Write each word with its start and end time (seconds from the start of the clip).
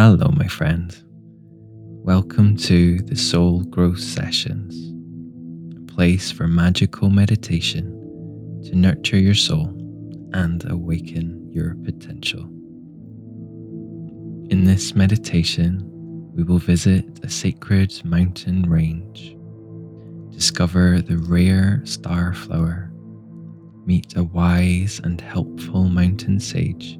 Hello, 0.00 0.28
my 0.28 0.46
friend. 0.46 0.96
Welcome 2.04 2.56
to 2.58 3.00
the 3.00 3.16
Soul 3.16 3.64
Growth 3.64 3.98
Sessions, 3.98 4.94
a 5.76 5.92
place 5.92 6.30
for 6.30 6.46
magical 6.46 7.10
meditation 7.10 7.90
to 8.62 8.76
nurture 8.76 9.18
your 9.18 9.34
soul 9.34 9.66
and 10.34 10.64
awaken 10.70 11.50
your 11.50 11.74
potential. 11.82 12.44
In 14.52 14.62
this 14.62 14.94
meditation, 14.94 15.82
we 16.32 16.44
will 16.44 16.60
visit 16.60 17.04
a 17.24 17.28
sacred 17.28 18.00
mountain 18.04 18.70
range, 18.70 19.36
discover 20.30 21.02
the 21.02 21.18
rare 21.18 21.82
star 21.84 22.34
flower, 22.34 22.92
meet 23.84 24.16
a 24.16 24.22
wise 24.22 25.00
and 25.02 25.20
helpful 25.20 25.88
mountain 25.88 26.38
sage, 26.38 26.96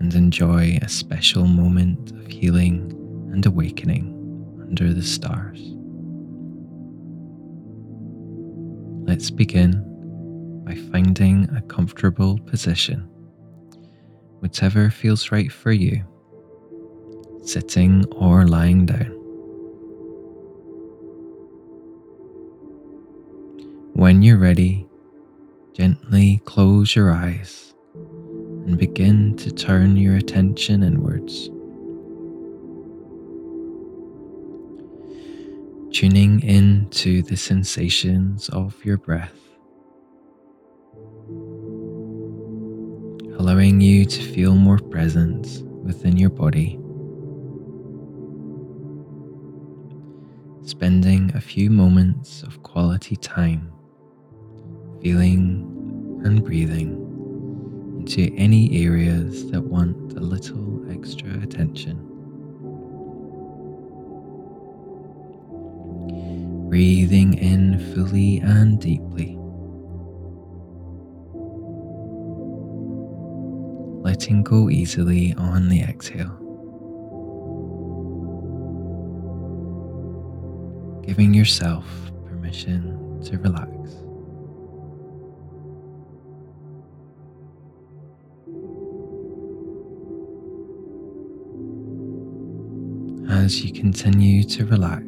and 0.00 0.14
enjoy 0.14 0.78
a 0.80 0.88
special 0.88 1.46
moment 1.46 2.10
of 2.12 2.26
healing 2.26 2.90
and 3.32 3.44
awakening 3.44 4.16
under 4.62 4.92
the 4.92 5.02
stars. 5.02 5.60
Let's 9.06 9.30
begin 9.30 9.84
by 10.64 10.74
finding 10.90 11.48
a 11.54 11.60
comfortable 11.62 12.38
position, 12.38 13.08
whichever 14.40 14.90
feels 14.90 15.30
right 15.30 15.52
for 15.52 15.70
you, 15.70 16.02
sitting 17.44 18.06
or 18.06 18.46
lying 18.46 18.86
down. 18.86 19.16
When 23.92 24.22
you're 24.22 24.38
ready, 24.38 24.88
gently 25.74 26.40
close 26.46 26.96
your 26.96 27.10
eyes 27.10 27.70
and 28.66 28.78
begin 28.78 29.36
to 29.36 29.50
turn 29.50 29.96
your 29.96 30.16
attention 30.16 30.82
inwards. 30.82 31.48
Tuning 35.92 36.42
into 36.42 37.22
the 37.22 37.36
sensations 37.36 38.48
of 38.50 38.84
your 38.84 38.96
breath, 38.96 39.36
allowing 43.38 43.80
you 43.80 44.04
to 44.04 44.22
feel 44.22 44.54
more 44.54 44.78
present 44.78 45.62
within 45.84 46.16
your 46.16 46.30
body. 46.30 46.78
Spending 50.62 51.32
a 51.34 51.40
few 51.40 51.70
moments 51.70 52.42
of 52.42 52.62
quality 52.62 53.16
time 53.16 53.72
feeling 55.02 56.20
and 56.24 56.44
breathing 56.44 57.09
into 58.00 58.34
any 58.34 58.82
areas 58.82 59.50
that 59.50 59.60
want 59.60 60.14
a 60.14 60.20
little 60.20 60.90
extra 60.90 61.30
attention. 61.42 61.98
Breathing 66.70 67.34
in 67.34 67.78
fully 67.94 68.38
and 68.38 68.80
deeply. 68.80 69.36
Letting 74.02 74.44
go 74.44 74.70
easily 74.70 75.34
on 75.34 75.68
the 75.68 75.82
exhale. 75.82 76.38
Giving 81.06 81.34
yourself 81.34 81.84
permission 82.24 83.20
to 83.24 83.36
relax. 83.36 83.70
As 93.40 93.64
you 93.64 93.72
continue 93.72 94.44
to 94.44 94.66
relax, 94.66 95.06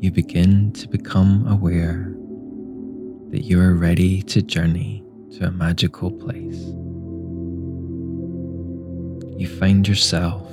you 0.00 0.10
begin 0.10 0.72
to 0.72 0.88
become 0.88 1.46
aware 1.46 2.14
that 3.30 3.42
you 3.42 3.60
are 3.60 3.74
ready 3.74 4.22
to 4.22 4.40
journey 4.40 5.04
to 5.30 5.44
a 5.46 5.50
magical 5.50 6.10
place. 6.10 6.58
You 9.38 9.46
find 9.58 9.86
yourself 9.86 10.50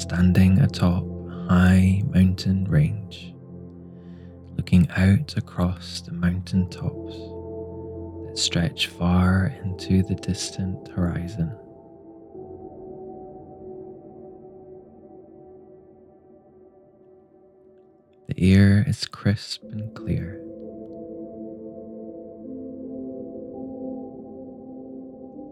standing 0.00 0.60
atop 0.60 1.04
a 1.04 1.46
high 1.50 2.02
mountain 2.06 2.64
range, 2.64 3.34
looking 4.56 4.88
out 4.96 5.36
across 5.36 6.00
the 6.00 6.12
mountain 6.12 6.70
tops 6.70 7.16
that 8.26 8.38
stretch 8.38 8.86
far 8.86 9.54
into 9.62 10.02
the 10.04 10.14
distant 10.14 10.88
horizon. 10.88 11.54
The 18.38 18.54
air 18.54 18.84
is 18.86 19.04
crisp 19.04 19.64
and 19.64 19.92
clear. 19.96 20.40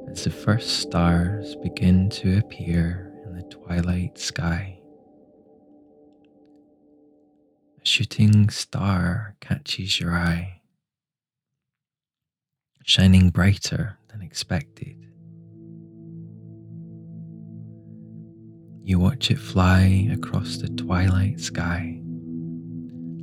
As 0.09 0.23
the 0.23 0.31
first 0.31 0.79
stars 0.79 1.57
begin 1.65 2.09
to 2.11 2.39
appear 2.39 3.13
in 3.25 3.35
the 3.35 3.43
twilight 3.43 4.19
sky, 4.19 4.79
a 7.83 7.85
shooting 7.85 8.51
star 8.51 9.35
catches 9.41 9.99
your 9.99 10.15
eye, 10.15 10.61
shining 12.85 13.31
brighter 13.31 13.99
than 14.11 14.23
expected. 14.23 15.09
You 18.85 19.01
watch 19.01 19.33
it 19.33 19.41
fly 19.41 20.09
across 20.13 20.59
the 20.59 20.69
twilight 20.69 21.41
sky 21.41 22.01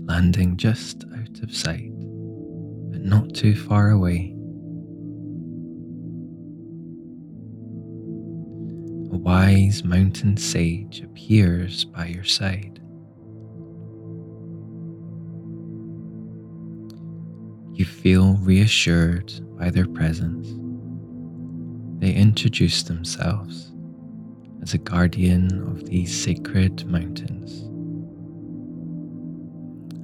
landing 0.06 0.58
just 0.58 1.06
out 1.18 1.42
of 1.42 1.56
sight, 1.56 1.92
but 2.92 3.02
not 3.02 3.34
too 3.34 3.56
far 3.56 3.92
away. 3.92 4.34
A 9.12 9.18
wise 9.18 9.84
mountain 9.84 10.38
sage 10.38 11.02
appears 11.02 11.86
by 11.86 12.08
your 12.08 12.24
side. 12.24 12.80
You 17.74 17.86
feel 17.86 18.36
reassured 18.36 19.34
by 19.58 19.70
their 19.70 19.88
presence. 19.88 20.48
They 22.00 22.14
introduce 22.14 22.84
themselves 22.84 23.72
as 24.62 24.74
a 24.74 24.78
guardian 24.78 25.62
of 25.64 25.86
these 25.86 26.16
sacred 26.16 26.86
mountains 26.86 27.70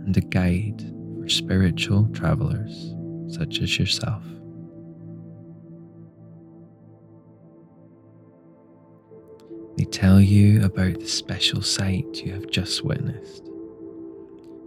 and 0.10 0.18
a 0.18 0.22
guide 0.22 0.82
for 1.22 1.30
spiritual 1.30 2.10
travelers 2.14 2.96
such 3.28 3.60
as 3.62 3.78
yourself. 3.78 4.24
They 9.78 9.84
tell 9.84 10.20
you 10.20 10.66
about 10.66 11.00
the 11.00 11.08
special 11.08 11.62
sight 11.62 12.26
you 12.26 12.34
have 12.34 12.50
just 12.50 12.84
witnessed 12.84 13.46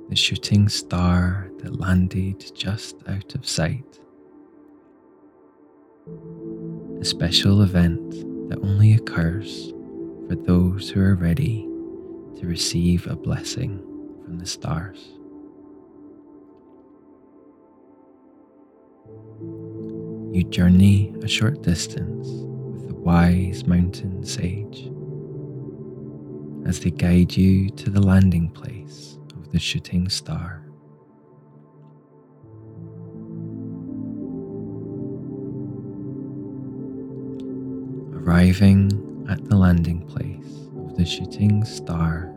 the 0.09 0.15
shooting 0.15 0.69
star 0.69 1.51
that 1.59 1.81
landed 1.81 2.55
just 2.55 2.95
out 3.09 3.35
of 3.35 3.45
sight. 3.45 3.99
A 7.01 7.05
special 7.05 7.63
event 7.63 8.13
that 8.49 8.61
only 8.63 8.93
occurs 8.93 9.73
for 10.29 10.37
those 10.37 10.89
who 10.89 11.01
are 11.01 11.17
ready 11.17 11.63
to 12.37 12.47
receive 12.47 13.09
a 13.09 13.17
blessing 13.17 13.83
from 14.25 14.39
the 14.39 14.47
stars. 14.47 15.19
You 19.05 20.45
journey 20.49 21.15
a 21.23 21.29
short 21.29 21.63
distance 21.63 22.29
with 22.73 22.89
the 22.89 22.95
wise 22.95 23.67
mountain 23.67 24.25
sage 24.25 24.89
as 26.67 26.81
they 26.81 26.91
guide 26.91 27.37
you 27.37 27.69
to 27.71 27.91
the 27.91 28.01
landing 28.01 28.49
place 28.51 29.19
of 29.37 29.51
the 29.51 29.59
shooting 29.59 30.09
star. 30.09 30.63
Arriving 38.15 39.27
at 39.29 39.45
the 39.47 39.57
landing 39.57 40.07
place 40.07 40.71
of 40.79 40.97
the 40.97 41.05
shooting 41.05 41.65
star, 41.65 42.33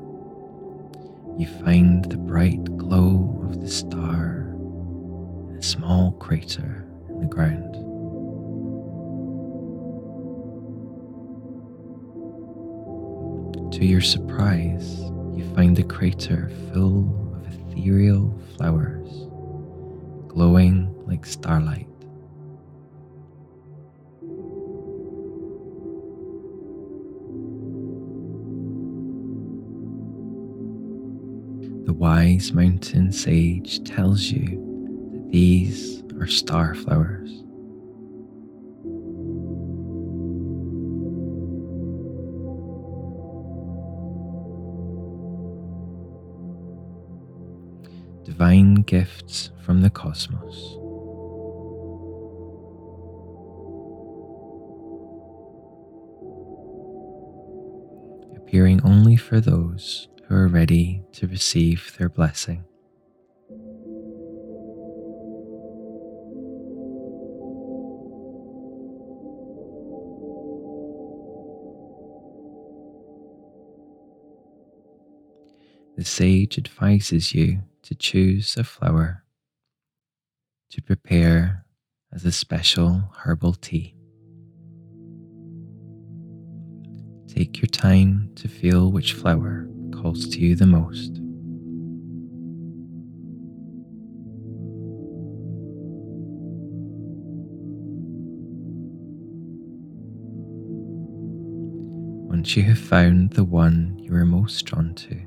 you 1.37 1.47
find 1.63 2.05
the 2.05 2.17
bright 2.17 2.63
glow 2.77 3.41
of 3.47 3.61
the 3.61 3.69
star 3.69 4.34
small 5.65 6.11
crater 6.19 6.87
in 7.09 7.21
the 7.21 7.25
ground. 7.25 7.73
To 13.73 13.83
your 13.83 14.01
surprise, 14.01 14.99
you 15.33 15.43
find 15.55 15.75
the 15.75 15.83
crater 15.83 16.51
full 16.71 17.33
of 17.35 17.71
ethereal 17.71 18.39
flowers, 18.55 19.09
glowing 20.27 20.93
like 21.07 21.25
starlight. 21.25 21.87
The 31.85 31.93
wise 31.93 32.53
mountain 32.53 33.11
sage 33.11 33.83
tells 33.83 34.25
you 34.25 34.74
these 35.35 36.01
are 36.17 36.27
star 36.27 36.73
flowers. 36.73 37.29
Divine 48.23 48.75
gifts 48.83 49.51
from 49.61 49.81
the 49.81 49.89
cosmos. 49.89 50.77
Appearing 58.37 58.79
only 58.85 59.17
for 59.17 59.41
those 59.41 60.07
who 60.29 60.35
are 60.35 60.47
ready 60.47 61.03
to 61.11 61.27
receive 61.27 61.93
their 61.97 62.07
blessing. 62.07 62.63
The 75.95 76.03
sage 76.03 76.57
advises 76.57 77.33
you 77.33 77.59
to 77.83 77.95
choose 77.95 78.57
a 78.57 78.65
flower 78.65 79.23
to 80.71 80.81
prepare 80.81 81.65
as 82.11 82.25
a 82.25 82.33
special 82.33 83.13
herbal 83.19 83.53
tea. 83.53 83.95
Take 87.29 87.61
your 87.61 87.67
time 87.67 88.29
to 88.35 88.49
feel 88.49 88.91
which 88.91 89.13
flower 89.13 89.69
calls 89.93 90.27
to 90.29 90.39
you 90.39 90.55
the 90.55 90.65
most. 90.65 91.21
Once 102.27 102.57
you 102.57 102.63
have 102.63 102.79
found 102.79 103.31
the 103.31 103.45
one 103.45 103.97
you 103.97 104.13
are 104.13 104.25
most 104.25 104.65
drawn 104.65 104.93
to, 104.95 105.21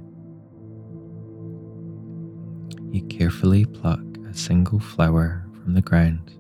you 2.91 3.03
carefully 3.09 3.65
pluck 3.65 4.01
a 4.29 4.35
single 4.35 4.81
flower 4.81 5.47
from 5.63 5.75
the 5.75 5.81
ground, 5.81 6.31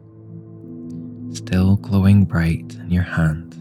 still 1.34 1.76
glowing 1.76 2.24
bright 2.24 2.74
in 2.74 2.90
your 2.90 3.02
hand. 3.02 3.52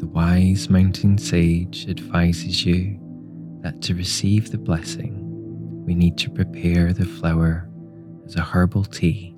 The 0.00 0.06
wise 0.06 0.70
mountain 0.70 1.18
sage 1.18 1.88
advises 1.88 2.64
you 2.64 2.98
that 3.62 3.82
to 3.82 3.94
receive 3.94 4.50
the 4.50 4.58
blessing, 4.58 5.26
we 5.84 5.94
need 5.94 6.16
to 6.18 6.30
prepare 6.30 6.92
the 6.92 7.04
flower 7.04 7.68
as 8.24 8.36
a 8.36 8.42
herbal 8.42 8.84
tea 8.84 9.34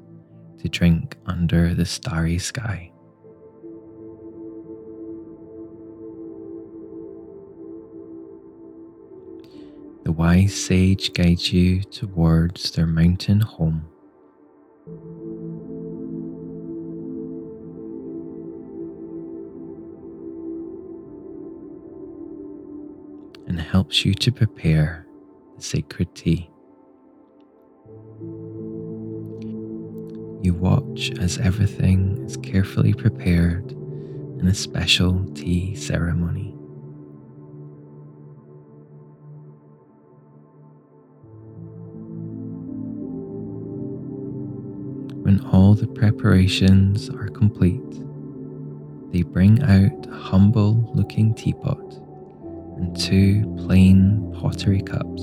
to 0.60 0.68
drink 0.68 1.16
under 1.26 1.74
the 1.74 1.84
starry 1.84 2.38
sky. 2.38 2.91
Wise 10.22 10.54
sage 10.54 11.12
guides 11.14 11.52
you 11.52 11.82
towards 11.82 12.70
their 12.70 12.86
mountain 12.86 13.40
home 13.40 13.84
and 23.48 23.60
helps 23.60 24.04
you 24.04 24.14
to 24.14 24.30
prepare 24.30 25.04
the 25.56 25.62
sacred 25.62 26.14
tea. 26.14 26.48
You 30.40 30.54
watch 30.54 31.10
as 31.18 31.38
everything 31.38 32.24
is 32.24 32.36
carefully 32.36 32.94
prepared 32.94 33.72
in 33.72 34.46
a 34.46 34.54
special 34.54 35.24
tea 35.34 35.74
ceremony. 35.74 36.56
When 45.32 45.46
all 45.46 45.72
the 45.72 45.86
preparations 45.86 47.08
are 47.08 47.28
complete, 47.28 47.80
they 49.12 49.22
bring 49.22 49.62
out 49.62 50.06
a 50.06 50.14
humble 50.14 50.92
looking 50.94 51.34
teapot 51.34 51.94
and 52.76 52.94
two 52.94 53.50
plain 53.64 54.30
pottery 54.38 54.82
cups. 54.82 55.22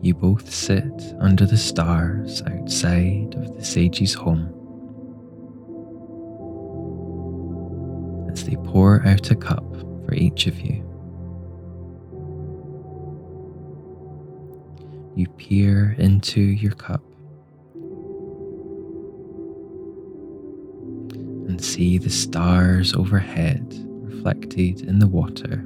You 0.00 0.14
both 0.14 0.50
sit 0.50 1.14
under 1.20 1.44
the 1.44 1.58
stars 1.58 2.40
outside 2.40 3.34
of 3.34 3.54
the 3.54 3.62
sage's 3.62 4.14
home. 4.14 4.46
As 8.32 8.46
they 8.46 8.56
pour 8.56 9.06
out 9.06 9.30
a 9.30 9.36
cup 9.36 9.76
for 10.06 10.14
each 10.14 10.46
of 10.46 10.58
you. 10.58 10.82
You 15.14 15.28
peer 15.36 15.94
into 15.98 16.40
your 16.40 16.72
cup 16.72 17.02
and 21.58 21.64
see 21.64 21.98
the 21.98 22.08
stars 22.08 22.94
overhead 22.94 23.66
reflected 24.04 24.82
in 24.82 25.00
the 25.00 25.08
water. 25.08 25.64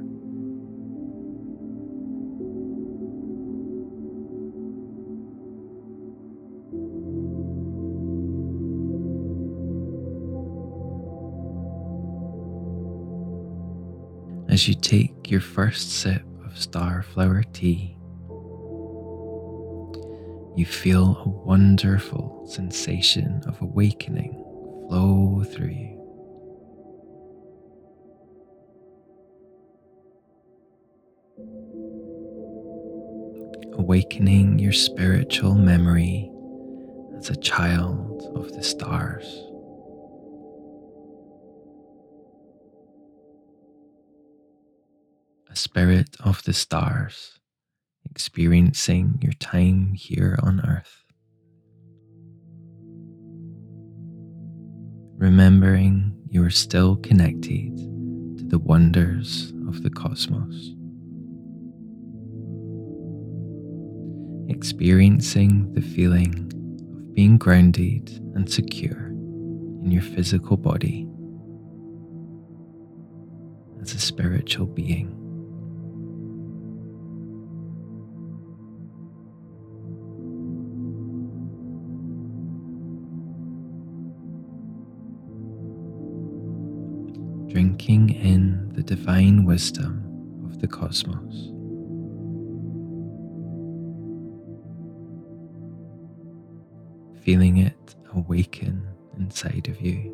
As 14.51 14.67
you 14.67 14.73
take 14.73 15.29
your 15.29 15.41
first 15.41 15.91
sip 15.91 16.23
of 16.43 16.53
starflower 16.53 17.45
tea, 17.53 17.95
you 20.57 20.65
feel 20.65 21.21
a 21.23 21.29
wonderful 21.29 22.47
sensation 22.47 23.43
of 23.45 23.61
awakening 23.61 24.42
flow 24.87 25.43
through 25.43 25.67
you. 25.67 25.93
awakening 33.83 34.59
your 34.59 34.71
spiritual 34.71 35.55
memory 35.55 36.31
as 37.17 37.29
a 37.29 37.35
child 37.35 38.31
of 38.35 38.53
the 38.53 38.63
stars. 38.63 39.25
A 45.51 45.55
spirit 45.55 46.15
of 46.23 46.43
the 46.43 46.53
stars, 46.53 47.39
experiencing 48.09 49.19
your 49.21 49.33
time 49.33 49.93
here 49.93 50.39
on 50.41 50.61
earth. 50.61 51.02
Remembering 55.17 56.15
you 56.29 56.43
are 56.43 56.49
still 56.49 56.97
connected 56.97 57.77
to 57.77 58.43
the 58.47 58.59
wonders 58.59 59.53
of 59.67 59.83
the 59.83 59.89
cosmos. 59.89 60.73
experiencing 64.49 65.73
the 65.73 65.81
feeling 65.81 66.51
of 66.95 67.13
being 67.13 67.37
grounded 67.37 68.09
and 68.35 68.49
secure 68.49 69.07
in 69.83 69.89
your 69.91 70.01
physical 70.01 70.57
body 70.57 71.07
as 73.81 73.93
a 73.93 73.99
spiritual 73.99 74.65
being. 74.65 75.22
Wisdom 89.53 90.03
of 90.47 90.59
the 90.61 90.67
cosmos. 90.67 91.51
feeling 97.21 97.57
it 97.57 97.95
awaken 98.15 98.85
inside 99.17 99.69
of 99.69 99.79
you. 99.79 100.11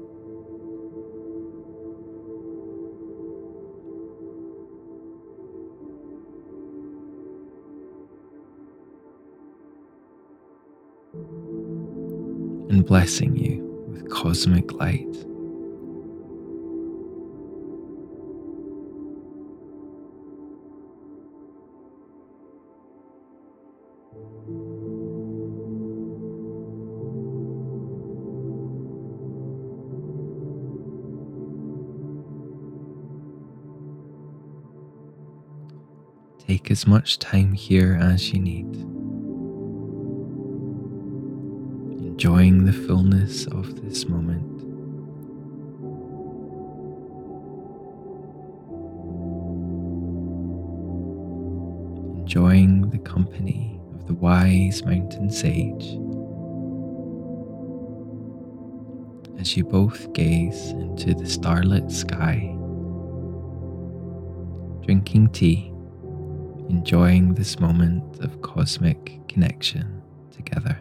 And 12.69 12.86
blessing 12.86 13.38
you 13.38 13.63
with 13.88 14.12
cosmic 14.12 14.74
light. 14.74 15.28
Take 36.50 36.72
as 36.72 36.88
much 36.88 37.20
time 37.20 37.53
here 37.53 37.96
as 38.01 38.34
you 38.34 38.39
need. 38.39 38.65
Enjoying 42.03 42.65
the 42.65 42.74
fullness 42.74 43.46
of 43.46 43.79
this 43.84 44.08
moment. 44.08 44.62
Enjoying 52.22 52.89
the 52.89 52.98
company 52.98 53.79
of 53.94 54.08
the 54.08 54.15
wise 54.15 54.84
mountain 54.84 55.29
sage 55.29 56.00
as 59.39 59.56
you 59.56 59.63
both 59.63 60.12
gaze 60.13 60.72
into 60.72 61.13
the 61.13 61.29
starlit 61.29 61.91
sky 61.91 62.56
drinking 64.84 65.29
tea, 65.29 65.72
enjoying 66.69 67.33
this 67.33 67.59
moment 67.59 68.19
of 68.19 68.41
cosmic 68.41 69.19
connection 69.27 70.01
together. 70.31 70.77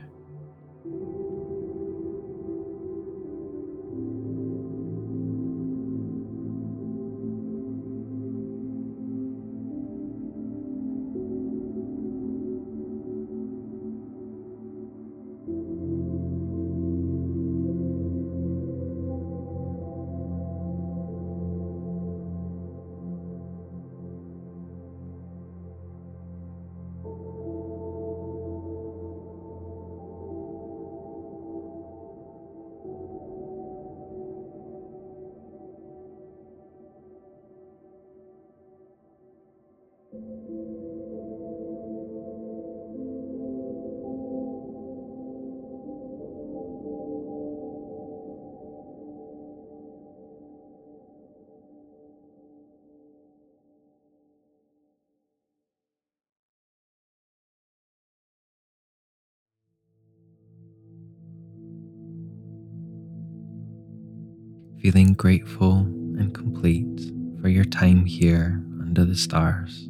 Feeling 64.80 65.12
grateful 65.12 65.78
and 66.18 66.34
complete 66.34 67.12
for 67.40 67.48
your 67.48 67.64
time 67.64 68.04
here 68.04 68.62
under 68.80 69.04
the 69.04 69.16
stars. 69.16 69.88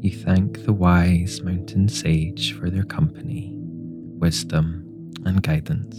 You 0.00 0.10
thank 0.10 0.64
the 0.64 0.72
wise 0.72 1.42
mountain 1.42 1.88
sage 1.88 2.58
for 2.58 2.70
their 2.70 2.84
company, 2.84 3.52
wisdom, 3.54 5.12
and 5.24 5.42
guidance. 5.42 5.96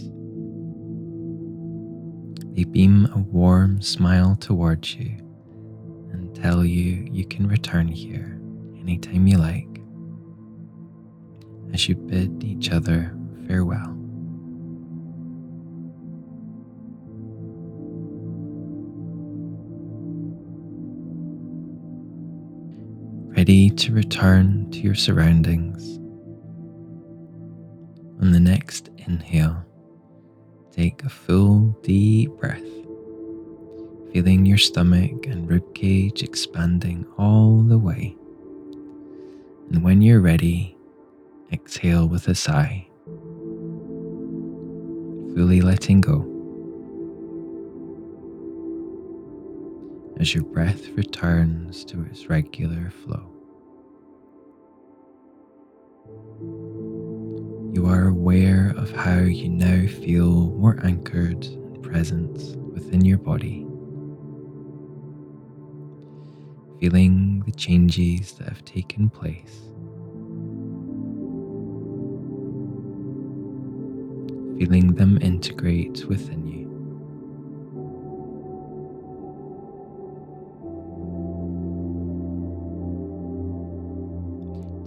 They 2.56 2.64
beam 2.64 3.06
a 3.14 3.18
warm 3.18 3.80
smile 3.80 4.36
towards 4.36 4.94
you 4.96 5.16
and 6.12 6.34
tell 6.34 6.64
you 6.64 7.08
you 7.10 7.24
can 7.24 7.48
return 7.48 7.88
here 7.88 8.40
anytime 8.78 9.26
you 9.26 9.38
like 9.38 9.80
as 11.72 11.88
you 11.88 11.94
bid 11.94 12.44
each 12.44 12.70
other 12.70 13.16
farewell. 13.46 14.01
Ready 23.42 23.70
to 23.70 23.92
return 23.92 24.70
to 24.70 24.78
your 24.78 24.94
surroundings. 24.94 25.96
On 28.22 28.30
the 28.30 28.38
next 28.38 28.88
inhale, 28.98 29.64
take 30.70 31.02
a 31.02 31.08
full 31.08 31.76
deep 31.82 32.30
breath, 32.38 32.62
feeling 34.12 34.46
your 34.46 34.58
stomach 34.58 35.26
and 35.26 35.48
ribcage 35.48 36.22
expanding 36.22 37.04
all 37.18 37.62
the 37.62 37.78
way. 37.78 38.14
And 39.72 39.82
when 39.82 40.02
you're 40.02 40.20
ready, 40.20 40.76
exhale 41.52 42.06
with 42.06 42.28
a 42.28 42.36
sigh, 42.36 42.86
fully 45.34 45.62
letting 45.62 46.00
go. 46.00 46.31
As 50.22 50.32
your 50.36 50.44
breath 50.44 50.88
returns 50.90 51.84
to 51.86 52.00
its 52.04 52.26
regular 52.30 52.90
flow. 52.90 53.28
You 57.72 57.86
are 57.86 58.06
aware 58.06 58.72
of 58.76 58.92
how 58.92 59.18
you 59.18 59.48
now 59.48 59.88
feel 59.88 60.52
more 60.52 60.78
anchored 60.84 61.44
and 61.44 61.82
present 61.82 62.56
within 62.72 63.04
your 63.04 63.18
body. 63.18 63.66
Feeling 66.78 67.42
the 67.44 67.50
changes 67.56 68.34
that 68.34 68.48
have 68.48 68.64
taken 68.64 69.10
place. 69.10 69.58
Feeling 74.56 74.94
them 74.94 75.18
integrate 75.20 76.04
within 76.06 76.46
you. 76.46 76.61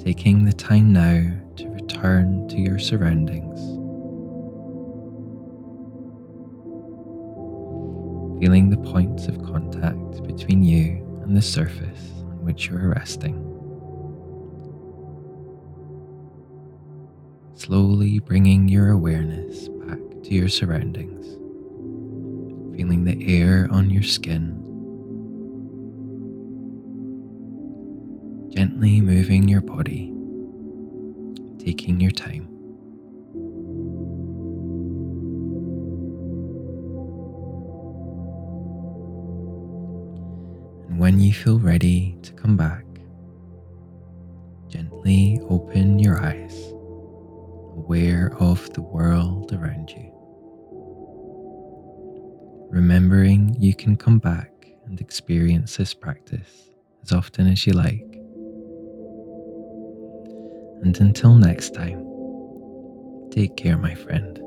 Taking 0.06 0.46
the 0.46 0.54
time 0.54 0.94
now 0.94 1.20
to 1.56 1.68
return 1.70 2.48
to 2.48 2.58
your 2.58 2.78
surroundings. 2.78 3.60
Feeling 8.40 8.70
the 8.70 8.78
points 8.92 9.26
of 9.26 9.42
contact 9.42 10.22
between 10.28 10.64
you 10.64 11.04
and 11.24 11.36
the 11.36 11.42
surface 11.42 12.12
on 12.20 12.46
which 12.46 12.68
you 12.68 12.78
are 12.78 12.90
resting. 12.90 13.34
Slowly 17.56 18.20
bringing 18.20 18.70
your 18.70 18.92
awareness 18.92 19.70
back 19.70 19.98
to 20.22 20.36
your 20.36 20.50
surroundings, 20.50 21.26
feeling 22.78 23.06
the 23.06 23.42
air 23.42 23.68
on 23.72 23.90
your 23.90 24.04
skin 24.04 24.65
gently 28.56 29.02
moving 29.02 29.50
your 29.50 29.60
body, 29.60 30.14
taking 31.60 32.00
your 32.00 32.12
time. 32.12 32.48
And 40.88 40.98
when 40.98 41.20
you 41.20 41.34
feel 41.34 41.60
ready 41.60 42.18
to 42.22 42.32
come 42.32 42.56
back, 42.56 42.86
gently 44.70 45.42
open 45.50 46.00
your 46.00 46.24
eyes, 46.24 46.58
aware 47.76 48.38
of 48.40 48.74
the 48.74 48.82
world 48.82 49.52
around 49.52 49.90
you. 49.90 50.10
Remembering 52.70 53.54
you 53.60 53.76
can 53.76 53.98
come 53.98 54.20
back 54.20 54.50
and 54.86 55.02
experience 55.02 55.76
this 55.76 55.94
practice 55.94 56.70
as 57.04 57.12
often 57.12 57.48
as 57.48 57.68
you 57.68 57.74
like 57.74 58.15
and 60.86 61.02
until 61.02 61.34
next 61.34 61.74
time, 61.74 62.00
take 63.32 63.58
care, 63.58 63.76
my 63.76 63.96
friend. 63.96 64.45